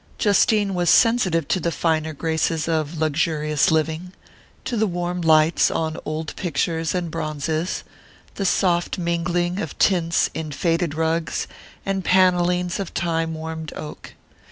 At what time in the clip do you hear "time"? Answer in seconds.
12.95-13.35